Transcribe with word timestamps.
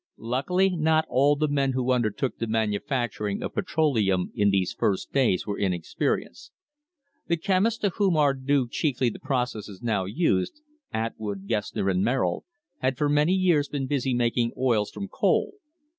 Luckily 0.17 0.75
not 0.75 1.05
all 1.09 1.35
the 1.35 1.47
men 1.47 1.73
who 1.73 1.91
undertook 1.91 2.39
the 2.39 2.47
manufacturing 2.47 3.43
of 3.43 3.53
petroleum 3.53 4.31
in 4.33 4.49
these 4.49 4.73
first 4.73 5.13
days 5.13 5.45
were 5.45 5.59
inexperienced. 5.59 6.51
The 7.27 7.37
chemists 7.37 7.77
to 7.81 7.89
whom 7.89 8.17
are 8.17 8.33
due 8.33 8.67
chiefly 8.67 9.11
the 9.11 9.19
processes 9.19 9.83
now 9.83 10.05
used— 10.05 10.61
Atwood, 11.05 11.45
Gessner, 11.45 11.87
and 11.87 12.03
Merrill— 12.03 12.45
had 12.81 12.97
for 12.97 13.11
years 13.15 13.69
been 13.69 13.85
busy 13.85 14.15
mak 14.15 14.37
ing 14.37 14.53
oils 14.57 14.89
from 14.89 15.07
coal. 15.07 15.53